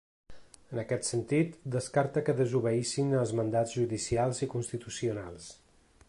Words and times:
En 0.75 0.79
aquest 0.83 1.09
sentit, 1.09 1.51
descarta 1.75 2.23
que 2.29 2.35
desobeïssin 2.39 3.13
els 3.19 3.33
mandats 3.41 3.75
judicials 3.81 4.41
i 4.47 4.49
constitucionals. 4.55 5.51